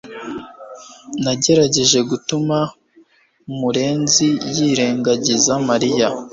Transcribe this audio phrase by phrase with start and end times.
[1.23, 2.57] Nagerageje gutuma
[3.59, 6.07] murenzi yirengagiza Mariya